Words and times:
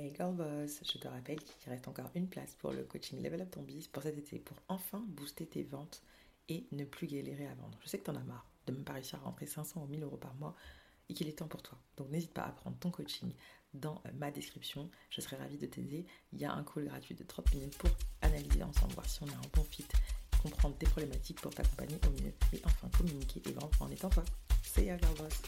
Hey 0.00 0.12
Girl 0.16 0.32
Boss, 0.32 0.80
je 0.84 0.96
te 0.96 1.08
rappelle 1.08 1.40
qu'il 1.40 1.72
reste 1.72 1.88
encore 1.88 2.08
une 2.14 2.28
place 2.28 2.54
pour 2.54 2.70
le 2.72 2.84
coaching 2.84 3.20
Level 3.20 3.40
Up 3.40 3.50
ton 3.50 3.62
Biz 3.62 3.88
pour 3.88 4.04
cet 4.04 4.16
été 4.16 4.38
pour 4.38 4.56
enfin 4.68 5.04
booster 5.08 5.44
tes 5.44 5.64
ventes 5.64 6.04
et 6.48 6.68
ne 6.70 6.84
plus 6.84 7.08
galérer 7.08 7.48
à 7.48 7.54
vendre. 7.56 7.76
Je 7.82 7.88
sais 7.88 7.98
que 7.98 8.04
tu 8.04 8.10
en 8.12 8.14
as 8.14 8.22
marre 8.22 8.48
de 8.68 8.74
ne 8.74 8.84
pas 8.84 8.92
réussir 8.92 9.18
à 9.18 9.22
rentrer 9.22 9.46
500 9.46 9.82
ou 9.82 9.86
1000 9.88 10.04
euros 10.04 10.16
par 10.16 10.36
mois 10.36 10.54
et 11.08 11.14
qu'il 11.14 11.26
est 11.26 11.38
temps 11.38 11.48
pour 11.48 11.62
toi. 11.62 11.76
Donc 11.96 12.10
n'hésite 12.10 12.32
pas 12.32 12.44
à 12.44 12.52
prendre 12.52 12.78
ton 12.78 12.92
coaching 12.92 13.32
dans 13.74 14.00
ma 14.14 14.30
description. 14.30 14.88
Je 15.10 15.20
serai 15.20 15.34
ravie 15.34 15.58
de 15.58 15.66
t'aider. 15.66 16.06
Il 16.32 16.38
y 16.38 16.44
a 16.44 16.52
un 16.52 16.62
call 16.62 16.84
gratuit 16.84 17.16
de 17.16 17.24
30 17.24 17.54
minutes 17.54 17.76
pour 17.78 17.90
analyser 18.22 18.62
ensemble, 18.62 18.92
voir 18.92 19.10
si 19.10 19.20
on 19.24 19.26
a 19.26 19.34
un 19.34 19.48
bon 19.52 19.64
fit, 19.64 19.84
comprendre 20.40 20.78
tes 20.78 20.86
problématiques 20.86 21.40
pour 21.40 21.52
t'accompagner 21.52 21.98
au 22.06 22.22
mieux 22.22 22.32
et 22.52 22.62
enfin 22.64 22.88
communiquer 22.96 23.42
et 23.48 23.52
vendre 23.52 23.70
en 23.80 23.90
étant 23.90 24.10
toi. 24.10 24.22
C'est 24.62 24.84
Girl 24.84 25.00
Boss. 25.16 25.42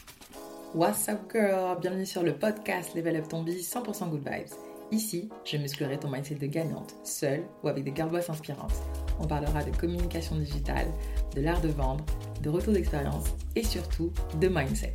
What's 0.73 1.09
up 1.09 1.29
girl? 1.29 1.77
Bienvenue 1.81 2.05
sur 2.05 2.23
le 2.23 2.33
podcast 2.33 2.95
Level 2.95 3.17
Up 3.17 3.27
ton 3.27 3.43
Biz 3.43 3.69
100% 3.69 4.09
Good 4.09 4.21
Vibes. 4.23 4.55
Ici, 4.89 5.29
je 5.43 5.57
musclerai 5.57 5.99
ton 5.99 6.09
mindset 6.09 6.35
de 6.35 6.45
gagnante, 6.45 6.95
seule 7.03 7.43
ou 7.61 7.67
avec 7.67 7.83
des 7.83 7.93
girl 7.93 8.09
boss 8.09 8.29
inspirantes. 8.29 8.81
On 9.19 9.27
parlera 9.27 9.65
de 9.65 9.75
communication 9.75 10.37
digitale, 10.37 10.87
de 11.35 11.41
l'art 11.41 11.59
de 11.59 11.67
vendre, 11.67 12.05
de 12.41 12.49
retour 12.49 12.71
d'expérience 12.71 13.25
et 13.57 13.63
surtout 13.63 14.13
de 14.39 14.47
mindset. 14.47 14.93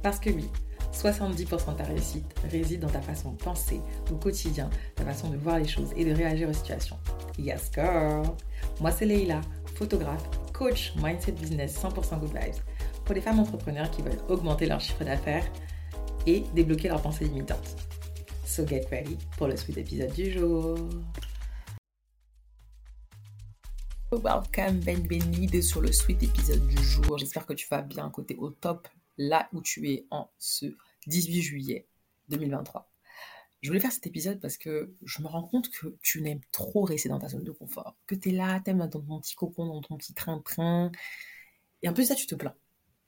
Parce 0.00 0.20
que 0.20 0.30
oui, 0.30 0.48
70% 0.92 1.72
de 1.72 1.76
ta 1.76 1.82
réussite 1.82 2.32
réside 2.48 2.82
dans 2.82 2.88
ta 2.88 3.00
façon 3.00 3.32
de 3.32 3.42
penser 3.42 3.80
au 4.12 4.14
quotidien, 4.14 4.70
ta 4.94 5.04
façon 5.04 5.28
de 5.28 5.38
voir 5.38 5.58
les 5.58 5.66
choses 5.66 5.92
et 5.96 6.04
de 6.04 6.14
réagir 6.14 6.48
aux 6.48 6.52
situations. 6.52 6.98
Yes 7.36 7.72
girl 7.74 8.22
Moi 8.80 8.92
c'est 8.92 9.06
Leila, 9.06 9.40
photographe, 9.74 10.22
coach, 10.52 10.94
mindset 11.02 11.32
business 11.32 11.82
100% 11.82 12.20
good 12.20 12.28
vibes 12.28 12.62
pour 13.06 13.14
les 13.14 13.20
femmes 13.20 13.38
entrepreneurs 13.38 13.88
qui 13.92 14.02
veulent 14.02 14.20
augmenter 14.28 14.66
leur 14.66 14.80
chiffre 14.80 15.04
d'affaires 15.04 15.46
et 16.26 16.40
débloquer 16.54 16.88
leurs 16.88 17.00
pensées 17.00 17.24
limitantes. 17.24 17.76
So 18.44 18.66
get 18.66 18.86
ready 18.90 19.16
pour 19.38 19.46
le 19.46 19.56
sweet 19.56 19.78
épisode 19.78 20.12
du 20.12 20.32
jour. 20.32 20.76
Welcome, 24.10 24.80
bienvenue 24.80 25.62
sur 25.62 25.80
le 25.80 25.92
sweet 25.92 26.24
épisode 26.24 26.66
du 26.66 26.82
jour. 26.82 27.16
J'espère 27.16 27.46
que 27.46 27.52
tu 27.52 27.68
vas 27.68 27.80
bien 27.80 28.10
côté 28.10 28.34
au 28.34 28.50
top 28.50 28.88
là 29.18 29.48
où 29.52 29.60
tu 29.60 29.88
es 29.88 30.06
en 30.10 30.28
ce 30.38 30.66
18 31.06 31.42
juillet 31.42 31.86
2023. 32.28 32.90
Je 33.62 33.68
voulais 33.68 33.80
faire 33.80 33.92
cet 33.92 34.08
épisode 34.08 34.40
parce 34.40 34.56
que 34.56 34.92
je 35.04 35.22
me 35.22 35.28
rends 35.28 35.44
compte 35.44 35.70
que 35.70 35.96
tu 36.02 36.22
n'aimes 36.22 36.42
trop 36.50 36.82
rester 36.82 37.08
dans 37.08 37.20
ta 37.20 37.28
zone 37.28 37.44
de 37.44 37.52
confort. 37.52 37.96
Que 38.08 38.16
tu 38.16 38.30
es 38.30 38.32
là, 38.32 38.60
tu 38.64 38.70
aimes 38.70 38.78
dans 38.78 39.00
ton 39.00 39.20
petit 39.20 39.36
cocon, 39.36 39.66
dans 39.66 39.80
ton 39.80 39.96
petit 39.96 40.12
train-train. 40.12 40.90
Et 41.82 41.88
en 41.88 41.92
plus, 41.92 42.06
ça, 42.06 42.16
tu 42.16 42.26
te 42.26 42.34
plains. 42.34 42.54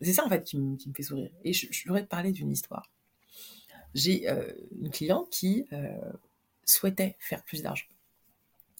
C'est 0.00 0.12
ça 0.12 0.24
en 0.24 0.28
fait 0.28 0.44
qui 0.44 0.58
me, 0.58 0.76
fait 0.94 1.02
sourire. 1.02 1.30
Et 1.44 1.52
je, 1.52 1.66
voudrais 1.86 2.02
te 2.02 2.08
parler 2.08 2.32
d'une 2.32 2.50
histoire. 2.50 2.90
J'ai 3.94 4.28
euh, 4.28 4.52
une 4.80 4.90
cliente 4.90 5.28
qui 5.30 5.66
euh, 5.72 6.12
souhaitait 6.64 7.16
faire 7.18 7.42
plus 7.42 7.62
d'argent, 7.62 7.86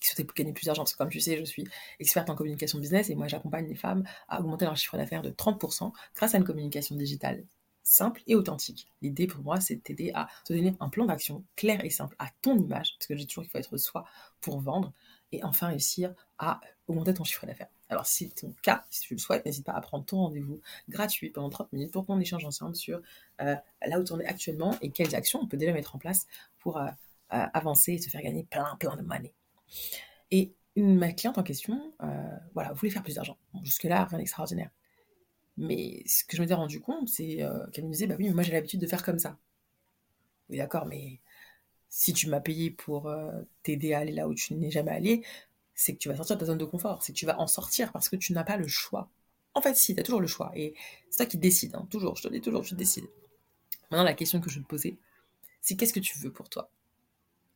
qui 0.00 0.08
souhaitait 0.08 0.28
gagner 0.34 0.52
plus 0.52 0.66
d'argent. 0.66 0.82
Parce 0.82 0.92
que 0.92 0.98
comme 0.98 1.08
tu 1.08 1.20
sais, 1.20 1.38
je 1.38 1.44
suis 1.44 1.66
experte 1.98 2.30
en 2.30 2.36
communication 2.36 2.78
business 2.78 3.10
et 3.10 3.14
moi 3.14 3.26
j'accompagne 3.26 3.66
les 3.66 3.74
femmes 3.74 4.04
à 4.28 4.40
augmenter 4.40 4.64
leur 4.64 4.76
chiffre 4.76 4.96
d'affaires 4.96 5.22
de 5.22 5.30
30% 5.30 5.92
grâce 6.14 6.34
à 6.34 6.38
une 6.38 6.44
communication 6.44 6.94
digitale 6.94 7.44
simple 7.88 8.22
et 8.26 8.34
authentique. 8.34 8.86
L'idée 9.00 9.26
pour 9.26 9.42
moi, 9.42 9.60
c'est 9.60 9.76
de 9.76 9.80
t'aider 9.80 10.12
à 10.14 10.28
te 10.44 10.52
donner 10.52 10.74
un 10.78 10.88
plan 10.90 11.06
d'action 11.06 11.44
clair 11.56 11.82
et 11.84 11.90
simple 11.90 12.14
à 12.18 12.28
ton 12.42 12.58
image, 12.58 12.94
parce 12.98 13.06
que 13.06 13.16
j'ai 13.16 13.26
toujours 13.26 13.44
qu'il 13.44 13.50
faut 13.50 13.58
être 13.58 13.76
soi 13.78 14.04
pour 14.40 14.60
vendre, 14.60 14.92
et 15.32 15.42
enfin 15.42 15.68
réussir 15.68 16.14
à 16.38 16.60
augmenter 16.86 17.14
ton 17.14 17.24
chiffre 17.24 17.46
d'affaires. 17.46 17.70
Alors, 17.88 18.06
si 18.06 18.28
c'est 18.28 18.42
ton 18.42 18.54
cas, 18.62 18.84
si 18.90 19.00
tu 19.00 19.14
le 19.14 19.18
souhaites, 19.18 19.44
n'hésite 19.46 19.64
pas 19.64 19.72
à 19.72 19.80
prendre 19.80 20.04
ton 20.04 20.18
rendez-vous 20.18 20.60
gratuit 20.88 21.30
pendant 21.30 21.48
30 21.48 21.72
minutes 21.72 21.92
pour 21.92 22.06
qu'on 22.06 22.20
échange 22.20 22.44
ensemble 22.44 22.76
sur 22.76 23.00
euh, 23.40 23.56
là 23.86 23.98
où 23.98 24.04
tu 24.04 24.12
en 24.12 24.20
es 24.20 24.26
actuellement 24.26 24.76
et 24.82 24.90
quelles 24.90 25.14
actions 25.14 25.40
on 25.42 25.46
peut 25.46 25.56
déjà 25.56 25.72
mettre 25.72 25.96
en 25.96 25.98
place 25.98 26.26
pour 26.58 26.76
euh, 26.76 26.86
euh, 27.32 27.46
avancer 27.54 27.94
et 27.94 27.98
se 27.98 28.10
faire 28.10 28.22
gagner 28.22 28.44
plein, 28.44 28.76
plein 28.78 28.96
de 28.96 29.02
money. 29.02 29.32
Et 30.30 30.52
ma 30.76 31.12
cliente 31.12 31.38
en 31.38 31.42
question, 31.42 31.92
voilà, 32.54 32.72
voulait 32.72 32.90
faire 32.90 33.02
plus 33.02 33.16
d'argent. 33.16 33.36
Jusque-là, 33.64 34.04
rien 34.04 34.18
d'extraordinaire. 34.18 34.70
Mais 35.56 36.02
ce 36.06 36.24
que 36.24 36.36
je 36.36 36.42
m'étais 36.42 36.54
rendu 36.54 36.80
compte, 36.80 37.08
c'est 37.08 37.40
qu'elle 37.72 37.84
me 37.84 37.90
disait, 37.90 38.06
bah 38.06 38.14
oui, 38.18 38.28
mais 38.28 38.34
moi 38.34 38.42
j'ai 38.44 38.52
l'habitude 38.52 38.80
de 38.80 38.86
faire 38.86 39.02
comme 39.02 39.18
ça. 39.18 39.36
Oui, 40.48 40.58
d'accord, 40.58 40.86
mais 40.86 41.18
si 41.88 42.12
tu 42.12 42.28
m'as 42.28 42.40
payé 42.40 42.70
pour 42.70 43.12
t'aider 43.64 43.94
à 43.94 44.00
aller 44.00 44.12
là 44.12 44.28
où 44.28 44.34
tu 44.34 44.54
n'es 44.54 44.70
jamais 44.70 44.92
allé, 44.92 45.24
c'est 45.78 45.92
que 45.92 45.98
tu 45.98 46.08
vas 46.08 46.16
sortir 46.16 46.34
de 46.34 46.40
ta 46.40 46.46
zone 46.46 46.58
de 46.58 46.64
confort, 46.64 47.04
c'est 47.04 47.12
que 47.12 47.18
tu 47.18 47.24
vas 47.24 47.38
en 47.38 47.46
sortir 47.46 47.92
parce 47.92 48.08
que 48.08 48.16
tu 48.16 48.32
n'as 48.32 48.42
pas 48.42 48.56
le 48.56 48.66
choix. 48.66 49.08
En 49.54 49.62
fait, 49.62 49.76
si, 49.76 49.94
tu 49.94 50.00
as 50.00 50.02
toujours 50.02 50.20
le 50.20 50.26
choix. 50.26 50.50
Et 50.56 50.74
c'est 51.08 51.18
toi 51.18 51.26
qui 51.26 51.38
décides, 51.38 51.76
hein. 51.76 51.86
toujours, 51.88 52.16
je 52.16 52.24
te 52.24 52.28
dis 52.28 52.40
toujours, 52.40 52.64
je 52.64 52.74
décide. 52.74 53.04
Maintenant, 53.88 54.02
la 54.02 54.14
question 54.14 54.40
que 54.40 54.50
je 54.50 54.58
vais 54.58 54.64
te 54.64 54.68
poser, 54.68 54.98
c'est 55.60 55.76
qu'est-ce 55.76 55.92
que 55.92 56.00
tu 56.00 56.18
veux 56.18 56.32
pour 56.32 56.48
toi? 56.48 56.72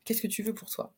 Qu'est-ce 0.05 0.23
que 0.23 0.29
tu 0.29 0.45
veux 0.45 0.55
pour 0.55 0.71
toi? 0.71 0.95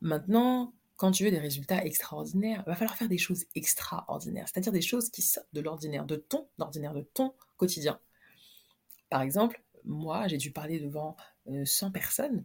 Maintenant, 0.00 0.74
quand 0.96 1.12
tu 1.12 1.22
veux 1.22 1.30
des 1.30 1.38
résultats 1.38 1.84
extraordinaires, 1.84 2.64
il 2.66 2.70
va 2.70 2.74
falloir 2.74 2.96
faire 2.96 3.08
des 3.08 3.18
choses 3.18 3.44
extraordinaires, 3.54 4.48
c'est-à-dire 4.48 4.72
des 4.72 4.82
choses 4.82 5.10
qui 5.10 5.22
sortent 5.22 5.46
de 5.52 5.60
l'ordinaire, 5.60 6.04
de 6.04 6.16
ton 6.16 6.48
ordinaire, 6.58 6.94
de 6.94 7.02
ton 7.02 7.32
quotidien. 7.56 8.00
Par 9.08 9.22
exemple, 9.22 9.62
moi, 9.84 10.26
j'ai 10.26 10.38
dû 10.38 10.50
parler 10.50 10.80
devant 10.80 11.16
100 11.46 11.86
euh, 11.86 11.90
personnes. 11.90 12.44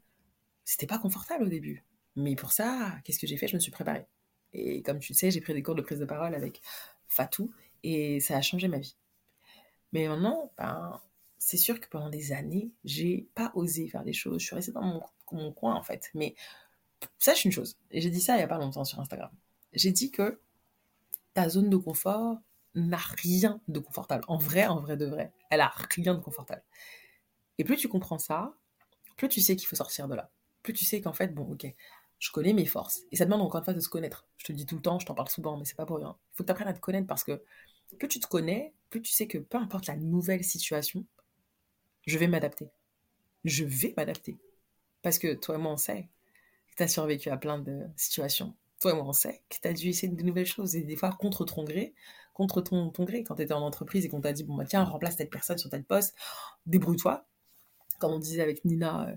C'était 0.63 0.85
pas 0.85 0.99
confortable 0.99 1.45
au 1.45 1.49
début. 1.49 1.83
Mais 2.19 2.35
pour 2.35 2.51
ça, 2.51 2.97
qu'est-ce 3.03 3.19
que 3.19 3.27
j'ai 3.27 3.37
fait? 3.37 3.47
Je 3.47 3.55
me 3.55 3.59
suis 3.59 3.71
préparée. 3.71 4.05
Et 4.53 4.81
comme 4.81 4.99
tu 4.99 5.13
le 5.13 5.17
sais, 5.17 5.31
j'ai 5.31 5.41
pris 5.41 5.53
des 5.53 5.63
cours 5.63 5.75
de 5.75 5.81
prise 5.81 5.99
de 5.99 6.05
parole 6.05 6.35
avec 6.35 6.61
Fatou 7.07 7.51
et 7.83 8.19
ça 8.19 8.35
a 8.37 8.41
changé 8.41 8.67
ma 8.67 8.77
vie. 8.77 8.95
Mais 9.93 10.07
maintenant, 10.07 10.51
ben, 10.57 10.99
c'est 11.37 11.57
sûr 11.57 11.79
que 11.79 11.87
pendant 11.87 12.09
des 12.09 12.33
années, 12.33 12.71
j'ai 12.83 13.27
pas 13.35 13.51
osé 13.55 13.87
faire 13.87 14.03
des 14.03 14.13
choses. 14.13 14.41
Je 14.41 14.47
suis 14.47 14.55
restée 14.55 14.71
dans 14.71 15.01
mon, 15.31 15.51
coin 15.53 15.75
en 15.75 15.83
fait. 15.83 16.11
Mais 16.13 16.35
sache 17.19 17.45
une 17.45 17.51
chose, 17.51 17.77
et 17.91 18.01
j'ai 18.01 18.09
dit 18.09 18.19
ça 18.19 18.35
il 18.35 18.39
y 18.41 18.43
a 18.43 18.47
pas 18.47 18.57
longtemps 18.57 18.83
sur 18.83 18.99
Instagram. 18.99 19.31
J'ai 19.73 19.91
dit 19.91 20.11
que 20.11 20.41
ta 21.33 21.47
zone 21.47 21.69
de 21.69 21.77
confort 21.77 22.39
n'a 22.75 22.97
rien 22.97 23.61
de 23.67 23.79
confortable. 23.79 24.25
En 24.27 24.37
vrai, 24.37 24.65
en 24.67 24.79
vrai 24.81 24.97
de 24.97 25.05
vrai, 25.05 25.31
elle 25.49 25.61
a 25.61 25.71
rien 25.95 26.15
de 26.15 26.19
confortable. 26.19 26.63
Et 27.57 27.63
plus 27.63 27.77
tu 27.77 27.87
comprends 27.87 28.19
ça, 28.19 28.53
plus 29.15 29.29
tu 29.29 29.41
sais 29.41 29.55
qu'il 29.55 29.67
faut 29.67 29.75
sortir 29.75 30.07
de 30.07 30.15
là. 30.15 30.31
Plus 30.63 30.73
tu 30.73 30.85
sais 30.85 31.01
qu'en 31.01 31.13
fait, 31.13 31.33
bon, 31.33 31.51
ok, 31.51 31.67
je 32.19 32.31
connais 32.31 32.53
mes 32.53 32.65
forces. 32.65 33.03
Et 33.11 33.15
ça 33.15 33.25
demande 33.25 33.41
encore 33.41 33.59
une 33.59 33.65
fois 33.65 33.73
de 33.73 33.79
se 33.79 33.89
connaître. 33.89 34.27
Je 34.37 34.45
te 34.45 34.51
le 34.51 34.57
dis 34.57 34.65
tout 34.65 34.75
le 34.75 34.81
temps, 34.81 34.99
je 34.99 35.05
t'en 35.05 35.15
parle 35.15 35.29
souvent, 35.29 35.57
mais 35.57 35.65
c'est 35.65 35.77
pas 35.77 35.85
pour 35.85 35.97
rien. 35.97 36.15
Il 36.33 36.35
faut 36.35 36.43
que 36.43 36.47
tu 36.47 36.51
apprennes 36.51 36.67
à 36.67 36.73
te 36.73 36.79
connaître 36.79 37.07
parce 37.07 37.23
que 37.23 37.41
plus 37.97 38.07
tu 38.07 38.19
te 38.19 38.27
connais, 38.27 38.73
plus 38.89 39.01
tu 39.01 39.11
sais 39.11 39.27
que 39.27 39.37
peu 39.37 39.57
importe 39.57 39.87
la 39.87 39.95
nouvelle 39.95 40.43
situation, 40.43 41.05
je 42.05 42.17
vais 42.17 42.27
m'adapter. 42.27 42.69
Je 43.45 43.63
vais 43.63 43.93
m'adapter. 43.95 44.37
Parce 45.01 45.17
que 45.17 45.33
toi 45.33 45.55
et 45.55 45.57
moi, 45.57 45.71
on 45.71 45.77
sait 45.77 46.09
que 46.71 46.75
tu 46.75 46.83
as 46.83 46.87
survécu 46.87 47.29
à 47.29 47.37
plein 47.37 47.57
de 47.57 47.85
situations. 47.95 48.55
Toi 48.81 48.91
et 48.91 48.95
moi, 48.95 49.05
on 49.05 49.13
sait 49.13 49.41
que 49.49 49.57
tu 49.61 49.67
as 49.67 49.73
dû 49.73 49.87
essayer 49.87 50.11
de 50.11 50.23
nouvelles 50.23 50.45
choses 50.45 50.75
et 50.75 50.83
des 50.83 50.95
fois 50.95 51.11
contre 51.11 51.45
ton 51.45 51.63
gré, 51.63 51.93
contre 52.33 52.61
ton, 52.61 52.91
gré. 52.99 53.23
Quand 53.23 53.35
tu 53.35 53.43
étais 53.43 53.53
en 53.53 53.61
entreprise 53.61 54.05
et 54.05 54.09
qu'on 54.09 54.21
t'a 54.21 54.33
dit, 54.33 54.43
bon, 54.43 54.55
bah, 54.55 54.65
tiens, 54.65 54.83
remplace 54.83 55.15
telle 55.15 55.29
personne 55.29 55.57
sur 55.57 55.69
tel 55.69 55.83
poste, 55.83 56.15
débrouille-toi. 56.65 57.25
Comme 57.99 58.13
on 58.13 58.19
disait 58.19 58.41
avec 58.41 58.63
Nina, 58.65 59.07
euh, 59.07 59.15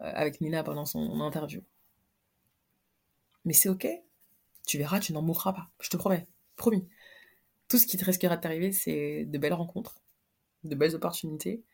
euh, 0.00 0.12
avec 0.14 0.40
Nina 0.40 0.62
pendant 0.62 0.84
son 0.84 1.20
interview. 1.20 1.62
Mais 3.48 3.54
c'est 3.54 3.70
ok. 3.70 3.88
Tu 4.66 4.76
verras, 4.76 5.00
tu 5.00 5.14
n'en 5.14 5.22
mourras 5.22 5.54
pas. 5.54 5.70
Je 5.80 5.88
te 5.88 5.96
promets. 5.96 6.26
Promis. 6.56 6.86
Tout 7.66 7.78
ce 7.78 7.86
qui 7.86 7.96
te 7.96 8.04
risquera 8.04 8.36
de 8.36 8.42
t'arriver, 8.42 8.72
c'est 8.72 9.24
de 9.24 9.38
belles 9.38 9.54
rencontres, 9.54 10.02
de 10.64 10.74
belles 10.74 10.94
opportunités, 10.94 11.64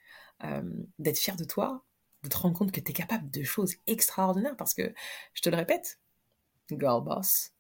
euh, 0.45 0.63
d'être 1.01 1.19
fier 1.19 1.35
de 1.35 1.43
toi, 1.43 1.85
de 2.23 2.29
te 2.29 2.37
rendre 2.37 2.57
compte 2.57 2.71
que 2.71 2.79
tu 2.79 2.93
es 2.93 2.95
capable 2.95 3.29
de 3.29 3.43
choses 3.43 3.75
extraordinaires 3.89 4.57
parce 4.57 4.73
que, 4.73 4.95
je 5.33 5.43
te 5.43 5.51
le 5.51 5.57
répète, 5.57 5.99
girl 6.71 7.03
boss, 7.03 7.51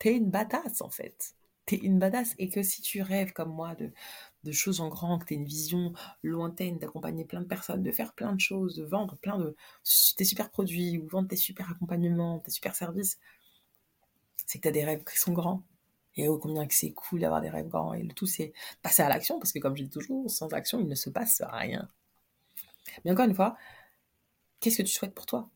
t'es 0.00 0.16
une 0.16 0.30
badass 0.30 0.80
en 0.80 0.90
fait. 0.90 1.36
T'es 1.66 1.76
une 1.76 2.00
badass 2.00 2.34
et 2.38 2.48
que 2.48 2.64
si 2.64 2.82
tu 2.82 3.02
rêves 3.02 3.32
comme 3.32 3.54
moi 3.54 3.76
de, 3.76 4.50
choses 4.50 4.80
en 4.80 4.88
grand, 4.88 5.20
que 5.20 5.26
tu 5.26 5.34
as 5.34 5.36
une 5.36 5.44
vision 5.44 5.92
lointaine, 6.24 6.78
d'accompagner 6.78 7.24
plein 7.24 7.40
de 7.40 7.46
personnes, 7.46 7.84
de 7.84 7.92
faire 7.92 8.14
plein 8.14 8.34
de 8.34 8.40
choses, 8.40 8.74
de 8.74 8.84
vendre 8.84 9.16
plein 9.18 9.38
de 9.38 9.54
tes 10.16 10.24
super 10.24 10.50
produits 10.50 10.98
ou 10.98 11.06
vendre 11.06 11.28
tes 11.28 11.36
super 11.36 11.70
accompagnements, 11.70 12.40
tes 12.40 12.50
super 12.50 12.74
services, 12.74 13.20
c'est 14.50 14.58
que 14.58 14.62
tu 14.62 14.68
as 14.68 14.72
des 14.72 14.84
rêves 14.84 15.04
qui 15.04 15.16
sont 15.16 15.32
grands. 15.32 15.62
Et 16.16 16.26
oh, 16.26 16.36
combien 16.36 16.66
que 16.66 16.74
c'est 16.74 16.90
cool 16.90 17.20
d'avoir 17.20 17.40
des 17.40 17.50
rêves 17.50 17.68
grands. 17.68 17.94
Et 17.94 18.02
le 18.02 18.12
tout, 18.12 18.26
c'est 18.26 18.52
passer 18.82 19.00
à 19.00 19.08
l'action, 19.08 19.38
parce 19.38 19.52
que 19.52 19.60
comme 19.60 19.76
je 19.76 19.84
dis 19.84 19.90
toujours, 19.90 20.28
sans 20.28 20.52
action, 20.52 20.80
il 20.80 20.88
ne 20.88 20.96
se 20.96 21.08
passe 21.08 21.40
rien. 21.52 21.88
Mais 23.04 23.12
encore 23.12 23.26
une 23.26 23.34
fois, 23.34 23.56
qu'est-ce 24.58 24.78
que 24.78 24.82
tu 24.82 24.92
souhaites 24.92 25.14
pour 25.14 25.26
toi? 25.26 25.48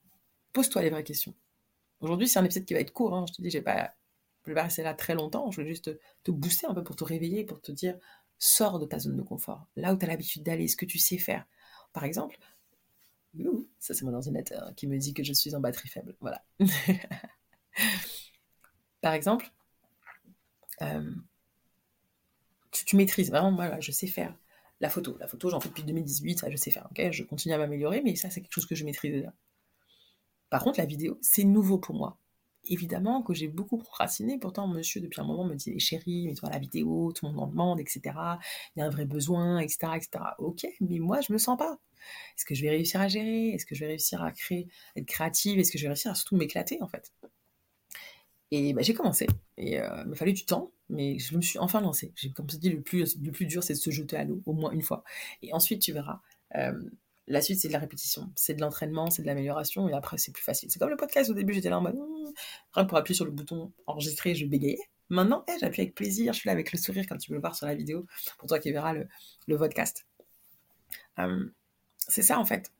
Pose-toi 0.52 0.82
les 0.82 0.91
vraies 0.91 1.02
questions. 1.02 1.35
Aujourd'hui, 2.00 2.29
c'est 2.29 2.38
un 2.38 2.44
épisode 2.44 2.64
qui 2.64 2.75
va 2.75 2.81
être 2.81 2.93
court. 2.93 3.17
Hein. 3.17 3.25
Je 3.29 3.35
te 3.35 3.43
dis, 3.43 3.50
je 3.50 3.58
ne 3.58 3.64
vais, 3.64 4.55
pas 4.55 4.62
rester 4.62 4.85
là 4.85 4.94
très 4.94 5.17
longtemps. 5.17 5.50
Je 5.50 5.61
vais 5.61 5.67
juste 5.67 5.90
te, 6.23 6.31
booster 6.31 6.69
un 6.69 6.75
peu 6.75 6.85
pour 6.85 6.94
te 6.94 7.02
réveiller, 7.02 7.43
pour 7.43 7.61
te 7.61 7.73
dire, 7.73 7.99
sors 8.38 8.79
de 8.79 8.87
ta 8.87 9.00
zone 9.00 9.17
de 9.17 9.23
confort. 9.23 9.67
Là 9.75 9.93
où 9.93 9.99
tu 9.99 10.05
as 10.05 10.08
l'habitude 10.08 10.44
d'aller, 10.44 10.69
ce 10.69 10.76
que 10.76 10.87
tu 10.87 11.00
sais 11.00 11.19
faire. 11.19 11.44
Par 11.93 12.05
exemple, 12.05 12.38
ça 13.81 13.93
c'est 13.93 14.05
mon 14.05 14.14
ordinateur 14.14 14.73
qui 14.76 14.87
me 14.87 14.97
dit 14.99 15.14
que 15.14 15.25
je 15.25 15.32
suis 15.32 15.52
en 15.56 15.61
batterie 15.61 15.88
faible. 15.88 16.14
Voilà. 16.20 16.44
Par 19.04 19.12
exemple, 19.12 19.52
euh, 20.80 21.10
tu, 22.70 22.96
maîtrises 22.96 23.28
vraiment, 23.28 23.54
voilà, 23.54 23.78
je 23.78 23.92
sais 23.92 24.06
faire 24.06 24.34
la 24.80 24.88
photo. 24.88 25.18
La 25.20 25.28
photo, 25.28 25.50
j'en 25.50 25.60
fais 25.60 25.68
depuis 25.68 25.82
2018, 25.82 26.38
ça 26.38 26.50
je 26.50 26.56
sais 26.56 26.70
faire. 26.70 26.88
je 26.96 27.22
continue 27.22 27.52
à 27.52 27.58
m'améliorer, 27.58 28.00
mais 28.02 28.16
ça, 28.16 28.30
c'est 28.30 28.40
quelque 28.40 28.54
chose 28.54 28.64
que 28.64 28.74
je 28.74 28.82
maîtrise 28.86 29.12
déjà. 29.12 29.34
Par 30.48 30.64
contre, 30.64 30.78
la 30.78 30.86
vidéo, 30.86 31.18
c'est 31.20 31.44
nouveau 31.44 31.76
pour 31.76 31.94
moi. 31.94 32.16
Évidemment 32.64 33.20
que 33.20 33.34
j'ai 33.34 33.46
beaucoup 33.46 33.76
procrastiné, 33.76 34.38
pourtant 34.38 34.66
monsieur 34.68 35.02
depuis 35.02 35.20
un 35.20 35.24
moment 35.24 35.44
me 35.44 35.54
dit 35.54 35.78
chérie, 35.78 36.26
mets-toi 36.26 36.48
la 36.48 36.58
vidéo, 36.58 37.12
tout 37.12 37.26
le 37.26 37.32
monde 37.32 37.42
en 37.42 37.46
demande, 37.48 37.80
etc. 37.80 38.00
Il 38.74 38.78
y 38.78 38.82
a 38.82 38.86
un 38.86 38.90
vrai 38.90 39.04
besoin, 39.04 39.58
etc., 39.58 39.96
etc. 39.96 40.24
Ok, 40.38 40.66
mais 40.80 40.98
moi 40.98 41.20
je 41.20 41.30
me 41.30 41.36
sens 41.36 41.58
pas. 41.58 41.78
Est-ce 42.38 42.46
que 42.46 42.54
je 42.54 42.62
vais 42.62 42.70
réussir 42.70 43.02
à 43.02 43.08
gérer? 43.08 43.48
Est-ce 43.50 43.66
que 43.66 43.74
je 43.74 43.80
vais 43.80 43.88
réussir 43.88 44.22
à 44.22 44.32
créer, 44.32 44.66
être 44.96 45.04
créative? 45.04 45.58
Est-ce 45.58 45.70
que 45.70 45.76
je 45.76 45.82
vais 45.82 45.88
réussir 45.88 46.10
à 46.10 46.14
surtout 46.14 46.36
m'éclater 46.36 46.80
en 46.80 46.88
fait? 46.88 47.12
Et 48.50 48.73
bah, 48.73 48.82
j'ai 48.82 48.94
commencé. 48.94 49.26
Et 49.56 49.81
euh, 49.81 50.02
il 50.05 50.11
m'a 50.11 50.14
fallu 50.14 50.32
du 50.32 50.44
temps, 50.44 50.73
mais 50.88 51.19
je 51.19 51.37
me 51.37 51.43
suis 51.43 51.58
enfin 51.58 51.81
lancée. 51.81 52.12
J'ai, 52.17 52.31
comme 52.31 52.49
je 52.50 52.56
dis, 52.56 52.70
le 52.70 52.82
plus, 52.82 53.17
le 53.20 53.32
plus 53.32 53.46
dur, 53.46 53.62
c'est 53.62 53.75
de 53.75 53.79
se 53.79 53.91
jeter 53.91 54.17
à 54.17 54.25
l'eau, 54.25 54.43
au 54.46 54.52
moins 54.52 54.70
une 54.70 54.82
fois. 54.82 55.05
Et 55.43 55.52
ensuite, 55.52 55.82
tu 55.82 55.93
verras. 55.93 56.20
Euh, 56.56 56.73
la 57.26 57.41
suite, 57.41 57.58
c'est 57.61 57.69
de 57.69 57.73
la 57.73 57.79
répétition, 57.79 58.31
c'est 58.37 58.55
de 58.55 58.61
l'entraînement, 58.61 59.11
c'est 59.11 59.23
de 59.23 59.26
l'amélioration, 59.26 59.88
et 59.88 59.94
après, 59.94 60.19
c'est 60.19 60.32
plus 60.32 60.43
facile. 60.43 60.70
C'est 60.70 60.79
comme 60.79 60.91
le 60.91 60.96
podcast, 60.96 61.31
au 61.31 61.35
début, 61.35 61.55
j'étais 61.55 61.70
là 61.70 61.79
en 61.79 61.81
mode, 61.81 61.94
hmm, 61.94 62.32
rien 62.73 62.85
pour 62.85 62.99
appuyer 62.99 63.17
sur 63.17 63.25
le 63.25 63.31
bouton 63.31 63.73
enregistrer, 63.87 64.35
je 64.35 64.44
bégayais. 64.44 64.79
Maintenant, 65.08 65.43
hey, 65.49 65.58
j'appuie 65.58 65.82
avec 65.82 65.94
plaisir, 65.94 66.35
je 66.35 66.40
suis 66.40 66.49
là 66.49 66.52
avec 66.52 66.70
le 66.73 66.79
sourire, 66.79 67.06
quand 67.08 67.17
tu 67.17 67.29
peux 67.29 67.35
le 67.35 67.40
voir 67.40 67.55
sur 67.55 67.67
la 67.67 67.75
vidéo, 67.75 68.06
pour 68.38 68.49
toi 68.49 68.58
qui 68.58 68.73
verras 68.73 68.93
le, 68.93 69.08
le 69.47 69.56
podcast. 69.56 70.06
Euh, 71.19 71.49
c'est 71.99 72.23
ça, 72.23 72.38
en 72.38 72.44
fait. 72.44 72.73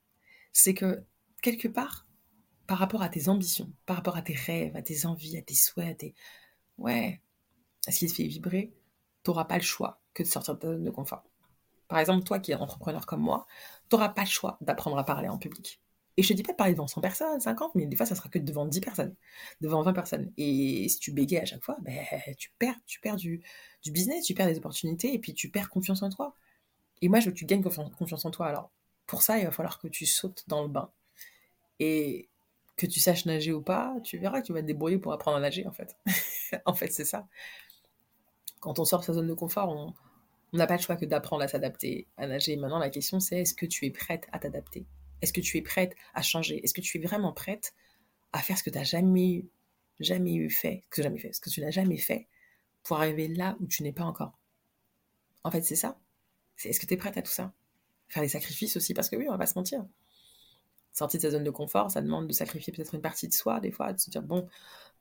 C'est 0.53 0.75
que, 0.75 1.03
quelque 1.41 1.69
part, 1.69 2.07
par 2.67 2.79
rapport 2.79 3.03
à 3.03 3.09
tes 3.09 3.29
ambitions, 3.29 3.71
par 3.87 3.97
rapport 3.97 4.17
à 4.17 4.23
tes 4.23 4.35
rêves, 4.35 4.77
à 4.77 4.83
tes 4.83 5.07
envies, 5.07 5.37
à 5.37 5.43
tes 5.43 5.55
souhaits, 5.55 5.91
à 5.91 5.95
tes... 5.95 6.15
Ouais, 6.79 7.21
à 7.87 7.93
ce 7.93 8.01
qui 8.01 8.07
te 8.07 8.15
fait 8.15 8.27
vibrer, 8.27 8.73
tu 9.23 9.31
n'auras 9.31 9.45
pas 9.45 9.57
le 9.57 9.63
choix 9.63 10.01
que 10.13 10.23
de 10.23 10.29
sortir 10.29 10.55
de 10.55 10.61
ta 10.61 10.69
zone 10.69 10.85
de 10.85 10.91
confort. 10.91 11.25
Par 11.89 11.99
exemple, 11.99 12.25
toi 12.25 12.39
qui 12.39 12.53
es 12.53 12.55
entrepreneur 12.55 13.07
comme 13.07 13.21
moi, 13.21 13.47
tu 13.89 13.97
n'auras 13.97 14.09
pas 14.09 14.23
le 14.23 14.29
choix 14.29 14.59
d'apprendre 14.61 14.99
à 14.99 15.05
parler 15.05 15.29
en 15.29 15.39
public. 15.39 15.81
Et 16.17 16.23
je 16.23 16.29
te 16.29 16.33
dis 16.35 16.43
pas 16.43 16.53
de 16.53 16.57
parler 16.57 16.75
devant 16.75 16.87
100 16.87 17.01
personnes, 17.01 17.41
50, 17.41 17.75
mais 17.75 17.87
des 17.87 17.97
fois, 17.97 18.07
ça 18.07 18.15
sera 18.15 18.29
que 18.29 18.39
devant 18.39 18.67
10 18.67 18.81
personnes, 18.81 19.15
devant 19.61 19.83
20 19.83 19.93
personnes. 19.93 20.33
Et 20.37 20.89
si 20.89 20.99
tu 21.01 21.13
bégayes 21.13 21.41
à 21.41 21.45
chaque 21.45 21.63
fois, 21.63 21.77
ben, 21.81 22.05
tu 22.39 22.53
perds, 22.59 22.77
tu 22.87 23.01
perds 23.01 23.17
du, 23.17 23.43
du 23.83 23.91
business, 23.91 24.25
tu 24.25 24.35
perds 24.35 24.47
des 24.47 24.59
opportunités, 24.59 25.13
et 25.13 25.19
puis 25.19 25.35
tu 25.35 25.51
perds 25.51 25.69
confiance 25.71 26.03
en 26.03 26.11
toi. 26.11 26.37
Et 27.03 27.09
moi, 27.09 27.19
je 27.19 27.27
veux 27.27 27.33
que 27.33 27.39
tu 27.39 27.47
gagnes 27.47 27.63
confiance 27.63 28.25
en 28.25 28.31
toi. 28.31 28.47
Alors, 28.47 28.71
pour 29.07 29.23
ça, 29.23 29.39
il 29.39 29.45
va 29.45 29.51
falloir 29.51 29.81
que 29.81 29.89
tu 29.89 30.07
sautes 30.07 30.45
dans 30.47 30.63
le 30.63 30.69
bain. 30.69 30.93
Et 31.81 32.29
que 32.77 32.87
tu 32.87 33.01
saches 33.01 33.27
nager 33.27 33.53
ou 33.53 33.63
pas, 33.63 33.95
tu 34.03 34.19
verras 34.19 34.41
que 34.41 34.47
tu 34.47 34.53
vas 34.53 34.61
te 34.61 34.67
débrouiller 34.67 34.99
pour 34.99 35.13
apprendre 35.13 35.37
à 35.37 35.41
nager, 35.41 35.67
en 35.67 35.73
fait. 35.73 35.97
en 36.65 36.75
fait, 36.75 36.93
c'est 36.93 37.05
ça. 37.05 37.29
Quand 38.61 38.79
on 38.79 38.85
sort 38.85 39.01
de 39.01 39.05
sa 39.05 39.13
zone 39.13 39.29
de 39.29 39.35
confort, 39.35 39.69
on, 39.69 39.95
n'a 40.57 40.67
pas 40.67 40.77
le 40.77 40.83
choix 40.83 40.97
que 40.97 41.05
d'apprendre 41.05 41.43
à 41.43 41.49
s'adapter, 41.49 42.07
à 42.17 42.27
nager. 42.27 42.57
Maintenant, 42.57 42.79
la 42.79 42.91
question, 42.91 43.21
c'est 43.21 43.41
est-ce 43.41 43.55
que 43.55 43.67
tu 43.67 43.87
es 43.87 43.91
prête 43.91 44.29
à 44.33 44.39
t'adapter? 44.39 44.87
Est-ce 45.21 45.33
que 45.33 45.41
tu 45.41 45.57
es 45.59 45.63
prête 45.63 45.95
à 46.15 46.23
changer? 46.23 46.63
Est-ce 46.65 46.75
que 46.75 46.81
tu 46.81 46.99
es 46.99 47.01
vraiment 47.01 47.33
prête 47.33 47.75
à 48.33 48.41
faire 48.41 48.57
ce 48.57 48.63
que 48.63 48.71
tu 48.71 48.79
n'as 48.79 48.85
jamais, 48.85 49.47
jamais 50.01 50.35
eu 50.35 50.51
fait, 50.51 50.85
ce 50.93 51.41
que 51.41 51.51
tu 51.51 51.61
n'as 51.61 51.71
jamais 51.71 51.97
fait 51.97 52.29
pour 52.83 52.99
arriver 52.99 53.29
là 53.29 53.57
où 53.61 53.67
tu 53.67 53.83
n'es 53.83 53.93
pas 53.93 54.05
encore? 54.05 54.39
En 55.43 55.51
fait, 55.51 55.63
c'est 55.63 55.77
ça. 55.77 55.99
est-ce 56.65 56.79
que 56.79 56.87
tu 56.87 56.95
es 56.95 56.97
prête 56.97 57.17
à 57.17 57.23
tout 57.23 57.33
ça? 57.33 57.53
Faire 58.09 58.23
des 58.23 58.29
sacrifices 58.29 58.77
aussi, 58.77 58.95
parce 58.95 59.09
que 59.09 59.17
oui, 59.17 59.27
on 59.29 59.33
va 59.33 59.39
pas 59.39 59.47
se 59.47 59.59
mentir. 59.59 59.85
Sortir 60.95 61.19
de 61.19 61.23
sa 61.23 61.31
zone 61.33 61.45
de 61.45 61.51
confort, 61.51 61.91
ça 61.91 62.01
demande 62.01 62.29
de 62.29 62.33
sacrifier 62.33 62.73
peut-être 62.73 62.95
une 62.95 63.03
partie 63.03 63.29
de 63.29 63.35
soi, 63.35 63.61
des 63.61 63.73
fois, 63.73 63.93
de 63.93 63.99
se 63.99 64.11
dire, 64.11 64.23
bon, 64.23 64.49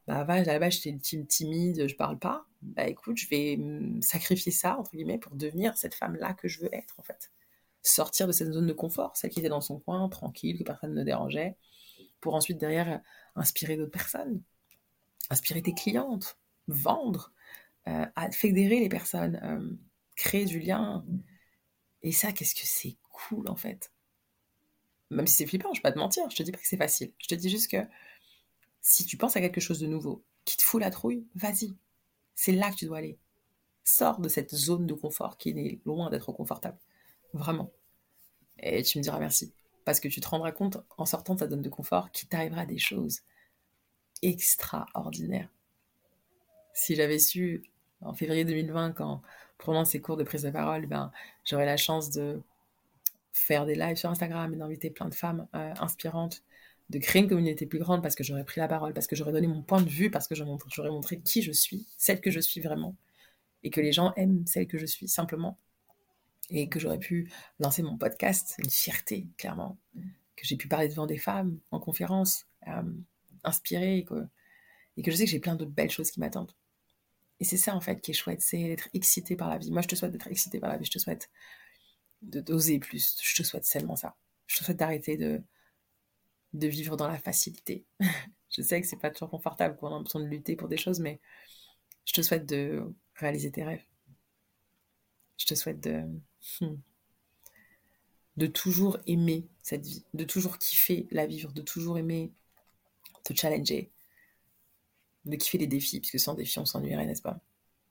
bah 0.07 0.23
va, 0.25 0.33
à 0.33 0.43
la 0.43 0.59
base 0.59 0.73
j'étais 0.81 0.97
timide, 1.25 1.87
je 1.87 1.95
parle 1.95 2.19
pas, 2.19 2.45
bah 2.61 2.87
écoute, 2.87 3.17
je 3.17 3.29
vais 3.29 3.59
sacrifier 4.01 4.51
ça, 4.51 4.77
entre 4.77 4.91
guillemets, 4.91 5.19
pour 5.19 5.35
devenir 5.35 5.77
cette 5.77 5.95
femme-là 5.95 6.33
que 6.33 6.47
je 6.47 6.61
veux 6.61 6.73
être, 6.75 6.95
en 6.99 7.03
fait. 7.03 7.31
Sortir 7.83 8.27
de 8.27 8.31
cette 8.31 8.51
zone 8.51 8.67
de 8.67 8.73
confort, 8.73 9.15
celle 9.15 9.29
qui 9.29 9.39
était 9.39 9.49
dans 9.49 9.61
son 9.61 9.79
coin, 9.79 10.09
tranquille, 10.09 10.57
que 10.57 10.63
personne 10.63 10.93
ne 10.93 11.03
dérangeait, 11.03 11.55
pour 12.19 12.35
ensuite 12.35 12.57
derrière 12.57 13.01
inspirer 13.35 13.77
d'autres 13.77 13.91
personnes, 13.91 14.41
inspirer 15.29 15.61
tes 15.61 15.73
clientes, 15.73 16.37
vendre, 16.67 17.31
euh, 17.87 18.05
fédérer 18.31 18.79
les 18.79 18.89
personnes, 18.89 19.39
euh, 19.43 19.77
créer 20.15 20.45
du 20.45 20.59
lien. 20.59 21.05
Et 22.01 22.11
ça, 22.11 22.31
qu'est-ce 22.31 22.55
que 22.55 22.65
c'est 22.65 22.97
cool 23.11 23.47
en 23.49 23.55
fait. 23.55 23.92
Même 25.13 25.27
si 25.27 25.35
c'est 25.35 25.45
flippant, 25.45 25.73
je 25.73 25.79
vais 25.79 25.83
pas 25.83 25.91
te 25.91 25.99
mentir, 25.99 26.29
je 26.29 26.35
te 26.35 26.43
dis 26.43 26.51
pas 26.51 26.57
que 26.57 26.67
c'est 26.67 26.77
facile. 26.77 27.11
Je 27.19 27.27
te 27.27 27.35
dis 27.35 27.49
juste 27.49 27.69
que 27.69 27.77
si 28.81 29.05
tu 29.05 29.17
penses 29.17 29.35
à 29.37 29.41
quelque 29.41 29.61
chose 29.61 29.79
de 29.79 29.87
nouveau 29.87 30.23
qui 30.45 30.57
te 30.57 30.63
fout 30.63 30.81
la 30.81 30.91
trouille, 30.91 31.25
vas-y. 31.35 31.73
C'est 32.35 32.51
là 32.51 32.71
que 32.71 32.75
tu 32.75 32.85
dois 32.85 32.97
aller. 32.97 33.17
Sors 33.83 34.19
de 34.19 34.29
cette 34.29 34.53
zone 34.53 34.87
de 34.87 34.93
confort 34.93 35.37
qui 35.37 35.49
est 35.49 35.79
loin 35.85 36.09
d'être 36.09 36.31
confortable. 36.31 36.77
Vraiment. 37.33 37.71
Et 38.59 38.83
tu 38.83 38.97
me 38.97 39.03
diras 39.03 39.19
merci. 39.19 39.53
Parce 39.85 39.99
que 39.99 40.07
tu 40.07 40.21
te 40.21 40.27
rendras 40.27 40.51
compte, 40.51 40.77
en 40.97 41.05
sortant 41.05 41.35
de 41.35 41.39
ta 41.39 41.49
zone 41.49 41.61
de 41.61 41.69
confort, 41.69 42.11
qu'il 42.11 42.27
t'arrivera 42.29 42.65
des 42.65 42.77
choses 42.77 43.21
extraordinaires. 44.21 45.49
Si 46.73 46.95
j'avais 46.95 47.19
su, 47.19 47.63
en 48.01 48.13
février 48.13 48.45
2020, 48.45 48.93
quand 48.93 49.21
prenant 49.57 49.85
ces 49.85 50.01
cours 50.01 50.17
de 50.17 50.23
prise 50.23 50.43
de 50.43 50.49
parole, 50.49 50.87
ben, 50.87 51.11
j'aurais 51.45 51.65
la 51.65 51.77
chance 51.77 52.09
de 52.09 52.41
faire 53.33 53.65
des 53.65 53.75
lives 53.75 53.97
sur 53.97 54.09
Instagram 54.09 54.53
et 54.53 54.57
d'inviter 54.57 54.89
plein 54.89 55.09
de 55.09 55.15
femmes 55.15 55.47
euh, 55.55 55.73
inspirantes 55.79 56.43
de 56.89 56.99
créer 56.99 57.21
une 57.21 57.29
communauté 57.29 57.65
plus 57.65 57.79
grande 57.79 58.01
parce 58.01 58.15
que 58.15 58.23
j'aurais 58.23 58.43
pris 58.43 58.59
la 58.59 58.67
parole, 58.67 58.93
parce 58.93 59.07
que 59.07 59.15
j'aurais 59.15 59.31
donné 59.31 59.47
mon 59.47 59.61
point 59.61 59.81
de 59.81 59.89
vue, 59.89 60.11
parce 60.11 60.27
que 60.27 60.35
j'aurais 60.35 60.89
montré 60.89 61.19
qui 61.19 61.41
je 61.41 61.51
suis, 61.51 61.87
celle 61.97 62.21
que 62.21 62.29
je 62.29 62.39
suis 62.39 62.61
vraiment, 62.61 62.95
et 63.63 63.69
que 63.69 63.81
les 63.81 63.91
gens 63.91 64.13
aiment 64.15 64.45
celle 64.45 64.67
que 64.67 64.77
je 64.77 64.85
suis 64.85 65.07
simplement, 65.07 65.57
et 66.49 66.69
que 66.69 66.79
j'aurais 66.79 66.99
pu 66.99 67.31
lancer 67.59 67.81
mon 67.83 67.97
podcast, 67.97 68.55
une 68.59 68.69
fierté, 68.69 69.27
clairement, 69.37 69.77
que 70.35 70.45
j'ai 70.45 70.57
pu 70.57 70.67
parler 70.67 70.87
devant 70.87 71.07
des 71.07 71.17
femmes 71.17 71.57
en 71.71 71.79
conférence, 71.79 72.45
euh, 72.67 72.83
inspirée, 73.43 73.99
et 73.99 74.03
que, 74.03 74.27
et 74.97 75.01
que 75.01 75.09
je 75.09 75.15
sais 75.15 75.25
que 75.25 75.31
j'ai 75.31 75.39
plein 75.39 75.55
d'autres 75.55 75.71
belles 75.71 75.91
choses 75.91 76.11
qui 76.11 76.19
m'attendent. 76.19 76.51
Et 77.39 77.45
c'est 77.45 77.57
ça 77.57 77.75
en 77.75 77.81
fait 77.81 77.99
qui 78.01 78.11
est 78.11 78.13
chouette, 78.13 78.41
c'est 78.41 78.63
d'être 78.63 78.89
excité 78.93 79.35
par 79.35 79.49
la 79.49 79.57
vie. 79.57 79.71
Moi 79.71 79.81
je 79.81 79.87
te 79.87 79.95
souhaite 79.95 80.11
d'être 80.11 80.27
excité 80.27 80.59
par 80.59 80.69
la 80.69 80.77
vie, 80.77 80.85
je 80.85 80.91
te 80.91 80.99
souhaite 80.99 81.29
de 82.23 82.41
d'oser 82.41 82.79
plus, 82.79 83.17
je 83.21 83.35
te 83.41 83.47
souhaite 83.47 83.65
seulement 83.65 83.95
ça. 83.95 84.15
Je 84.47 84.57
te 84.57 84.63
souhaite 84.63 84.77
d'arrêter 84.77 85.17
de, 85.17 85.41
de 86.53 86.67
vivre 86.67 86.97
dans 86.97 87.07
la 87.07 87.17
facilité. 87.17 87.85
je 88.49 88.61
sais 88.61 88.81
que 88.81 88.87
c'est 88.87 88.97
pas 88.97 89.11
toujours 89.11 89.29
confortable 89.29 89.77
qu'on 89.77 89.95
a 89.95 89.99
besoin 90.01 90.21
de 90.21 90.27
lutter 90.27 90.55
pour 90.55 90.67
des 90.67 90.77
choses, 90.77 90.99
mais 90.99 91.19
je 92.05 92.13
te 92.13 92.21
souhaite 92.21 92.45
de 92.45 92.83
réaliser 93.15 93.51
tes 93.51 93.63
rêves. 93.63 93.83
Je 95.37 95.45
te 95.45 95.55
souhaite 95.55 95.79
de, 95.81 96.03
hmm, 96.61 96.75
de 98.37 98.47
toujours 98.47 98.97
aimer 99.07 99.47
cette 99.61 99.85
vie, 99.85 100.05
de 100.13 100.23
toujours 100.23 100.57
kiffer 100.57 101.07
la 101.11 101.25
vivre, 101.25 101.51
de 101.51 101.61
toujours 101.61 101.97
aimer 101.97 102.31
te 103.23 103.33
challenger, 103.33 103.91
de 105.25 105.35
kiffer 105.35 105.57
les 105.57 105.67
défis, 105.67 105.99
puisque 105.99 106.19
sans 106.19 106.33
défis, 106.33 106.59
on 106.59 106.65
s'ennuierait, 106.65 107.05
n'est-ce 107.05 107.21
pas? 107.21 107.39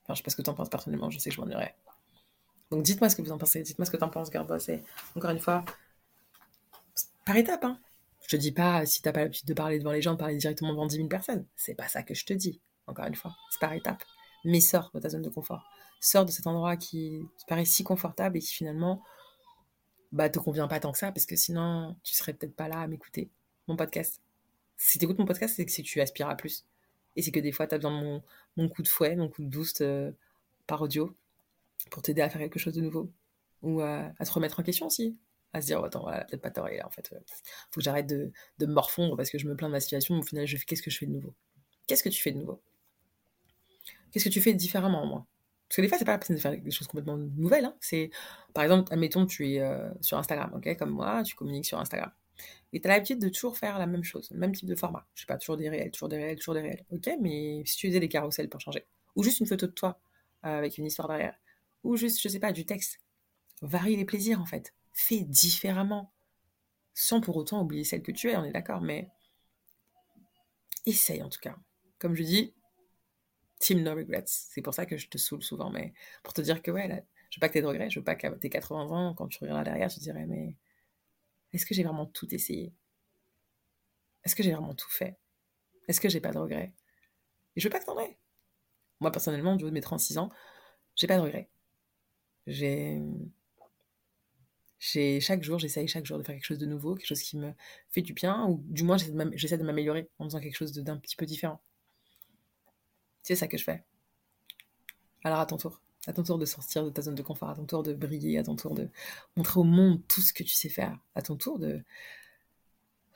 Enfin, 0.04 0.14
je 0.14 0.18
sais 0.18 0.22
pas 0.22 0.30
ce 0.30 0.36
que 0.36 0.42
tu 0.42 0.50
en 0.50 0.54
penses 0.54 0.68
personnellement, 0.68 1.10
je 1.10 1.18
sais 1.18 1.30
que 1.30 1.36
je 1.36 1.40
m'ennuierais. 1.40 1.74
Donc 2.72 2.84
dites-moi 2.84 3.10
ce 3.10 3.16
que 3.16 3.20
vous 3.20 3.32
en 3.32 3.36
pensez, 3.36 3.62
dites-moi 3.62 3.84
ce 3.84 3.90
que 3.90 3.98
tu 3.98 4.02
en 4.02 4.08
penses, 4.08 4.30
Garbos. 4.30 4.70
Et 4.70 4.82
encore 5.14 5.30
une 5.30 5.38
fois, 5.38 5.62
par 7.26 7.36
étape, 7.36 7.64
hein. 7.64 7.78
Je 8.22 8.28
te 8.28 8.36
dis 8.36 8.50
pas, 8.50 8.86
si 8.86 9.02
t'as 9.02 9.12
pas 9.12 9.20
l'habitude 9.20 9.46
de 9.46 9.52
parler 9.52 9.78
devant 9.78 9.92
les 9.92 10.00
gens, 10.00 10.12
de 10.12 10.18
parler 10.18 10.36
directement 10.36 10.70
devant 10.70 10.86
10 10.86 10.96
000 10.96 11.08
personnes. 11.08 11.44
C'est 11.54 11.74
pas 11.74 11.88
ça 11.88 12.02
que 12.02 12.14
je 12.14 12.24
te 12.24 12.32
dis. 12.32 12.62
Encore 12.86 13.04
une 13.04 13.14
fois, 13.14 13.36
c'est 13.50 13.60
par 13.60 13.74
étapes. 13.74 14.02
Mais 14.46 14.62
sors 14.62 14.90
de 14.94 15.00
ta 15.00 15.10
zone 15.10 15.20
de 15.20 15.28
confort. 15.28 15.68
Sors 16.00 16.24
de 16.24 16.30
cet 16.30 16.46
endroit 16.46 16.78
qui 16.78 17.20
te 17.38 17.44
paraît 17.46 17.66
si 17.66 17.84
confortable 17.84 18.38
et 18.38 18.40
qui 18.40 18.54
finalement 18.54 19.02
bah, 20.10 20.30
te 20.30 20.38
convient 20.38 20.66
pas 20.66 20.80
tant 20.80 20.92
que 20.92 20.98
ça, 20.98 21.12
parce 21.12 21.26
que 21.26 21.36
sinon, 21.36 21.94
tu 22.02 22.14
serais 22.14 22.32
peut-être 22.32 22.56
pas 22.56 22.68
là 22.68 22.80
à 22.80 22.86
m'écouter. 22.86 23.28
Mon 23.68 23.76
podcast. 23.76 24.22
Si 24.78 24.98
tu 24.98 25.04
écoutes 25.04 25.18
mon 25.18 25.26
podcast, 25.26 25.56
c'est 25.56 25.66
que 25.66 25.82
tu 25.82 26.00
aspires 26.00 26.30
à 26.30 26.36
plus. 26.36 26.64
Et 27.16 27.22
c'est 27.22 27.32
que 27.32 27.40
des 27.40 27.52
fois, 27.52 27.66
tu 27.66 27.74
as 27.74 27.78
besoin 27.78 28.00
de 28.00 28.22
mon, 28.56 28.68
coup 28.70 28.82
de 28.82 28.88
fouet, 28.88 29.14
mon 29.14 29.28
coup 29.28 29.42
de 29.42 29.48
boost 29.48 29.82
euh, 29.82 30.10
par 30.66 30.80
audio 30.80 31.14
pour 31.90 32.02
t'aider 32.02 32.22
à 32.22 32.28
faire 32.28 32.40
quelque 32.40 32.58
chose 32.58 32.74
de 32.74 32.80
nouveau. 32.80 33.12
Ou 33.62 33.80
à 33.80 34.12
te 34.18 34.32
remettre 34.32 34.58
en 34.60 34.62
question 34.62 34.86
aussi. 34.86 35.16
À 35.52 35.60
se 35.60 35.66
dire 35.66 35.80
oh, 35.82 35.84
attends 35.84 36.02
voilà 36.02 36.24
peut-être 36.24 36.40
pas 36.40 36.50
tort 36.50 36.68
en 36.84 36.90
fait 36.90 37.10
euh, 37.12 37.18
faut 37.70 37.80
que 37.80 37.82
j'arrête 37.82 38.06
de, 38.06 38.32
me 38.60 38.66
morfondre 38.72 39.16
parce 39.16 39.30
que 39.30 39.38
je 39.38 39.46
me 39.46 39.54
plains 39.54 39.68
de 39.68 39.72
ma 39.72 39.80
situation. 39.80 40.18
Au 40.18 40.22
final 40.22 40.46
je 40.46 40.56
fais 40.56 40.64
qu'est-ce 40.64 40.82
que 40.82 40.90
je 40.90 40.98
fais 40.98 41.06
de 41.06 41.12
nouveau? 41.12 41.34
Qu'est-ce 41.86 42.02
que 42.02 42.08
tu 42.08 42.22
fais 42.22 42.32
de 42.32 42.38
nouveau? 42.38 42.62
Qu'est-ce 44.10 44.24
que 44.24 44.30
tu 44.30 44.40
fais 44.40 44.54
différemment 44.54 45.04
moi? 45.04 45.26
Parce 45.68 45.76
que 45.76 45.82
des 45.82 45.88
fois 45.88 45.98
c'est 45.98 46.06
pas 46.06 46.12
la 46.12 46.18
peine 46.18 46.36
de 46.36 46.40
faire 46.40 46.58
des 46.58 46.70
choses 46.70 46.86
complètement 46.86 47.16
nouvelles 47.16 47.66
hein. 47.66 47.76
c'est 47.80 48.10
par 48.54 48.64
exemple 48.64 48.92
admettons 48.92 49.26
tu 49.26 49.52
es 49.52 49.60
euh, 49.60 49.90
sur 50.00 50.16
Instagram 50.16 50.52
ok? 50.54 50.76
Comme 50.78 50.90
moi 50.90 51.22
tu 51.22 51.34
communiques 51.34 51.66
sur 51.66 51.78
Instagram. 51.78 52.10
Et 52.72 52.80
tu 52.80 52.88
as 52.88 52.90
l'habitude 52.90 53.18
de 53.18 53.28
toujours 53.28 53.58
faire 53.58 53.78
la 53.78 53.86
même 53.86 54.04
chose 54.04 54.30
le 54.30 54.38
même 54.38 54.54
type 54.54 54.68
de 54.68 54.74
format. 54.74 55.06
Je 55.14 55.20
sais 55.20 55.26
pas 55.26 55.36
toujours 55.36 55.58
des 55.58 55.68
réels 55.68 55.90
toujours 55.90 56.08
des 56.08 56.16
réels 56.16 56.38
toujours 56.38 56.54
des 56.54 56.62
réels 56.62 56.84
ok? 56.90 57.10
Mais 57.20 57.62
si 57.66 57.76
tu 57.76 57.88
faisais 57.88 58.00
des 58.00 58.08
carousels 58.08 58.48
pour 58.48 58.60
changer 58.60 58.86
ou 59.16 59.22
juste 59.22 59.40
une 59.40 59.46
photo 59.46 59.66
de 59.66 59.72
toi 59.72 60.00
euh, 60.46 60.56
avec 60.58 60.78
une 60.78 60.86
histoire 60.86 61.08
derrière 61.08 61.34
ou 61.84 61.96
juste 61.96 62.20
je 62.20 62.28
sais 62.28 62.40
pas 62.40 62.52
du 62.52 62.64
texte 62.64 63.00
varie 63.60 63.96
les 63.96 64.04
plaisirs 64.04 64.40
en 64.40 64.46
fait 64.46 64.74
fais 64.92 65.20
différemment. 65.20 66.12
Sans 66.94 67.20
pour 67.20 67.36
autant 67.36 67.62
oublier 67.62 67.84
celle 67.84 68.02
que 68.02 68.12
tu 68.12 68.30
es, 68.30 68.36
on 68.36 68.44
est 68.44 68.52
d'accord, 68.52 68.82
mais 68.82 69.08
essaye 70.84 71.22
en 71.22 71.30
tout 71.30 71.40
cas. 71.40 71.56
Comme 71.98 72.14
je 72.14 72.22
dis, 72.22 72.54
team 73.58 73.82
no 73.82 73.94
regrets. 73.94 74.24
C'est 74.26 74.62
pour 74.62 74.74
ça 74.74 74.86
que 74.86 74.96
je 74.96 75.08
te 75.08 75.18
saoule 75.18 75.42
souvent, 75.42 75.70
mais 75.70 75.94
pour 76.22 76.34
te 76.34 76.42
dire 76.42 76.62
que 76.62 76.70
ouais, 76.70 76.88
là, 76.88 77.00
je 77.30 77.38
veux 77.38 77.40
pas 77.40 77.48
que 77.48 77.54
tu 77.54 77.58
aies 77.58 77.62
de 77.62 77.66
regrets, 77.66 77.88
je 77.88 77.98
veux 78.00 78.04
pas 78.04 78.14
qu'à 78.14 78.30
tes 78.32 78.50
80 78.50 78.90
ans, 78.90 79.14
quand 79.14 79.28
tu 79.28 79.38
reviendras 79.38 79.64
derrière, 79.64 79.88
tu 79.88 79.96
te 79.96 80.02
dirais, 80.02 80.26
mais 80.26 80.56
est-ce 81.52 81.64
que 81.64 81.74
j'ai 81.74 81.84
vraiment 81.84 82.06
tout 82.06 82.32
essayé? 82.34 82.74
Est-ce 84.24 84.34
que 84.34 84.42
j'ai 84.42 84.52
vraiment 84.52 84.74
tout 84.74 84.90
fait? 84.90 85.18
Est-ce 85.88 86.00
que 86.00 86.08
j'ai 86.08 86.20
pas 86.20 86.32
de 86.32 86.38
regrets? 86.38 86.74
Et 87.56 87.60
je 87.60 87.66
veux 87.66 87.70
pas 87.70 87.80
que 87.80 87.86
t'en 87.86 87.98
aies. 87.98 88.18
Moi, 89.00 89.10
personnellement, 89.10 89.56
du 89.56 89.64
haut 89.64 89.68
de 89.68 89.74
mes 89.74 89.80
36 89.80 90.18
ans, 90.18 90.30
j'ai 90.94 91.06
pas 91.06 91.16
de 91.16 91.22
regrets. 91.22 91.50
J'ai. 92.46 93.00
Chaque 95.20 95.42
jour, 95.44 95.58
j'essaye 95.58 95.87
chaque 95.87 96.06
jour 96.06 96.18
de 96.18 96.25
faire 96.25 96.34
quelque 96.34 96.44
chose 96.44 96.58
de 96.58 96.66
nouveau, 96.66 96.96
quelque 96.96 97.06
chose 97.06 97.22
qui 97.22 97.38
me 97.38 97.52
fait 97.90 98.02
du 98.02 98.14
bien, 98.14 98.46
ou 98.49 98.62
du 98.66 98.82
moins 98.82 98.96
j'essaie 99.34 99.58
de 99.58 99.62
m'améliorer 99.62 100.11
en 100.18 100.25
faisant 100.25 100.40
quelque 100.40 100.56
chose 100.56 100.72
d'un 100.72 100.96
petit 100.96 101.14
peu 101.14 101.25
différent. 101.25 101.61
C'est 103.22 103.37
ça 103.37 103.46
que 103.46 103.56
je 103.56 103.64
fais. 103.64 103.84
Alors 105.25 105.38
à 105.38 105.46
ton 105.46 105.56
tour. 105.56 105.80
À 106.08 106.12
ton 106.12 106.25
tour 106.25 106.37
de 106.37 106.46
sortir 106.46 106.84
de 106.84 106.90
ta 106.90 107.00
zone 107.02 107.14
de 107.14 107.22
confort, 107.22 107.50
à 107.50 107.54
ton 107.54 107.64
tour 107.64 107.84
de 107.84 107.92
briller, 107.92 108.38
à 108.38 108.42
ton 108.42 108.56
tour 108.56 108.75
de 108.75 108.88
montrer 109.37 109.61
au 109.61 109.64
monde 109.64 110.00
tout 110.08 110.20
ce 110.20 110.32
que 110.32 110.42
tu 110.42 110.54
sais 110.54 110.68
faire, 110.68 110.99
à 111.14 111.22
ton 111.22 111.37
tour 111.37 111.61
de, 111.61 111.84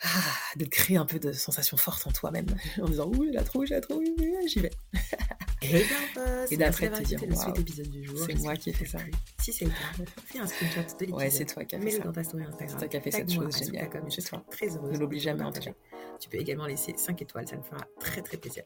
ah, 0.03 0.37
de 0.57 0.65
créer 0.67 0.97
un 0.97 1.07
peu 1.07 1.19
de 1.19 1.33
sensations 1.33 1.77
fortes 1.77 2.07
en 2.07 2.13
toi-même, 2.13 2.47
en 2.81 2.89
disant 2.89 3.09
oui, 3.09 3.33
la 3.33 3.43
j'ai 3.65 3.75
la 3.75 3.81
trouvé, 3.81 4.15
j'y 4.47 4.61
vais. 4.61 4.71
Et, 5.63 6.57
d'après 6.57 6.91
te 6.91 7.03
dire, 7.03 7.21
wow, 7.23 7.55
épisode 7.55 7.89
du 7.89 8.05
jour. 8.05 8.19
C'est 8.27 8.39
moi 8.41 8.57
qui 8.57 8.71
ai 8.71 8.73
fait 8.73 8.85
ça. 8.85 8.99
Si 9.41 9.53
c'est 9.53 9.65
le 9.65 9.71
cas, 9.71 10.05
fais 10.27 10.39
un 10.39 10.47
screenshot 10.47 10.81
de 10.81 10.87
l'épisode. 11.01 11.15
Ouais, 11.15 11.31
c'est 11.31 11.47
toi 11.47 11.65
qui 11.65 11.77
as 11.77 11.81
fait 11.81 11.91
ça. 11.91 11.99
Mets-le 11.99 12.05
dans 12.05 12.13
ta 12.13 12.25
story 12.25 12.45
Instagram. 12.45 12.69
C'est 12.69 12.77
toi 12.77 12.89
qui 12.89 12.97
as 12.97 13.01
fait 13.01 13.11
cette 13.11 13.33
chose 13.33 13.57
géniale. 13.57 13.91
Je 14.05 14.21
suis 14.21 14.31
très 14.51 14.77
heureuse. 14.77 14.93
Ne 14.93 14.99
l'oublie 14.99 15.21
jamais 15.21 15.45
en 15.45 15.53
tout 15.53 15.61
cas. 15.61 15.73
Tu 16.21 16.29
peux 16.29 16.39
également 16.39 16.67
laisser 16.67 16.95
5 16.97 17.21
étoiles, 17.23 17.47
ça 17.49 17.57
me 17.57 17.63
fera 17.63 17.87
très 18.01 18.23
très 18.23 18.37
plaisir. 18.37 18.65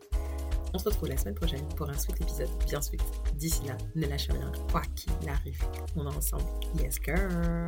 On 0.73 0.79
se 0.79 0.85
retrouve 0.85 1.09
la 1.09 1.17
semaine 1.17 1.35
prochaine 1.35 1.67
pour 1.77 1.89
un 1.89 1.99
sweet 1.99 2.21
épisode 2.21 2.51
bien 2.67 2.81
sweet. 2.81 3.03
D'ici 3.35 3.63
là, 3.67 3.77
ne 3.97 4.07
lâche 4.07 4.29
rien, 4.29 4.53
quoi 4.71 4.83
qu'il 4.95 5.29
arrive. 5.29 5.61
On 5.97 6.09
est 6.09 6.15
ensemble. 6.15 6.45
Yes, 6.79 6.97
girl! 7.05 7.67